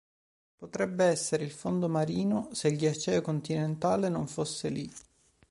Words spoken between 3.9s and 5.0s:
non fosse li.